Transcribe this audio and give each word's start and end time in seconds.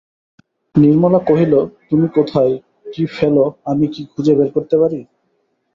নির্মলা 0.75 1.19
কহিল, 1.29 1.53
তুমি 1.89 2.07
কোথায় 2.17 2.53
কী 2.93 3.03
ফেল 3.15 3.37
আমি 3.65 3.85
কি 3.93 4.01
খুঁজে 4.11 4.33
বের 4.37 4.49
করতে 4.55 4.75
পারি? 4.81 4.99